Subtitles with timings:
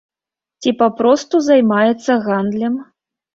[0.63, 2.81] Ці папросту займаецца гандлем?